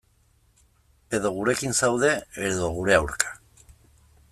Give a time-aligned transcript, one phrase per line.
[1.17, 2.11] Edo gurekin zaude,
[2.49, 3.37] edo gure aurka.